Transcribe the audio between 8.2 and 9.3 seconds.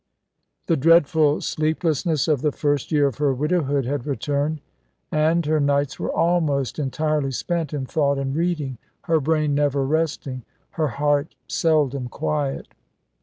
reading, her